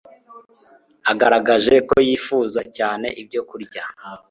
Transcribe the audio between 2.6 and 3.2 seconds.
cyane